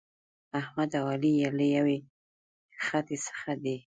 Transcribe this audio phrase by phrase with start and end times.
[0.59, 1.97] احمد او علي له یوې
[2.85, 3.75] خټې څخه دي.